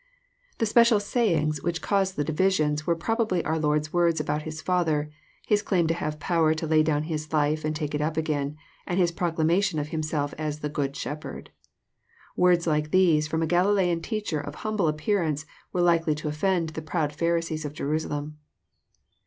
The 0.57 0.65
special 0.65 0.99
<< 0.99 0.99
sayings" 1.13 1.61
which 1.61 1.79
caused 1.83 2.15
the 2.15 2.23
division 2.23 2.75
were 2.87 2.95
proba* 2.95 3.29
bly 3.29 3.41
our 3.43 3.59
Lord's 3.59 3.93
words 3.93 4.19
about 4.19 4.41
His 4.41 4.59
Father, 4.59 5.11
His 5.45 5.61
claim 5.61 5.85
to 5.85 5.93
have 5.93 6.19
power 6.19 6.55
to 6.55 6.65
lay 6.65 6.81
down 6.81 7.03
His 7.03 7.31
life 7.31 7.63
and 7.63 7.75
take 7.75 7.93
it 7.93 8.01
again, 8.17 8.57
and 8.87 8.99
His 8.99 9.11
proclamation 9.11 9.77
of 9.77 9.89
Himself 9.89 10.33
as 10.39 10.59
*Hhe 10.61 10.73
Good 10.73 10.95
Shepherd." 10.95 11.51
Words 12.35 12.65
like 12.65 12.89
these 12.89 13.29
fh>m 13.29 13.43
a 13.43 13.45
Galilean 13.45 14.01
teacher 14.01 14.39
of 14.39 14.55
humble 14.65 14.87
appearance 14.87 15.45
were 15.71 15.81
likely 15.81 16.15
to 16.15 16.29
oflTend 16.29 16.73
the 16.73 16.81
proud 16.81 17.13
Pharisees 17.13 17.63
of 17.63 17.73
Jerusalem. 17.73 18.39